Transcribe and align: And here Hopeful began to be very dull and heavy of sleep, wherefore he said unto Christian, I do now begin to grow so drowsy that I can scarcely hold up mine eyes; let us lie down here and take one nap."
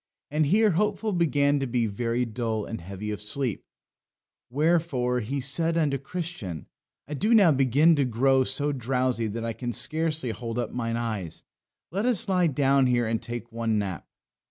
And 0.31 0.47
here 0.47 0.71
Hopeful 0.71 1.13
began 1.13 1.59
to 1.59 1.67
be 1.67 1.85
very 1.85 2.25
dull 2.25 2.65
and 2.65 2.81
heavy 2.81 3.11
of 3.11 3.21
sleep, 3.21 3.63
wherefore 4.49 5.19
he 5.19 5.39
said 5.39 5.77
unto 5.77 5.99
Christian, 5.99 6.65
I 7.07 7.13
do 7.13 7.35
now 7.35 7.51
begin 7.51 7.95
to 7.97 8.05
grow 8.05 8.43
so 8.43 8.71
drowsy 8.71 9.27
that 9.27 9.45
I 9.45 9.53
can 9.53 9.71
scarcely 9.73 10.31
hold 10.31 10.57
up 10.57 10.71
mine 10.71 10.97
eyes; 10.97 11.43
let 11.91 12.07
us 12.07 12.27
lie 12.27 12.47
down 12.47 12.87
here 12.87 13.05
and 13.05 13.21
take 13.21 13.51
one 13.51 13.77
nap." 13.77 14.07